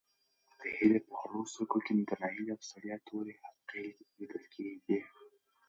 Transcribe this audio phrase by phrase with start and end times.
[0.59, 3.85] د هیلې په خړو سترګو کې د ناهیلۍ او ستړیا تورې حلقې
[4.17, 4.99] لیدل کېدې.